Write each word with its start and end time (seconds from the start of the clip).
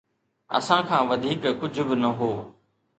اسان 0.57 0.81
کان 0.89 1.03
وڌيڪ 1.09 1.43
ڪجهه 1.61 1.83
به 1.87 1.95
نه 2.03 2.09
هو 2.17 2.31